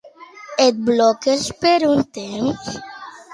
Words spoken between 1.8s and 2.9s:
un temps?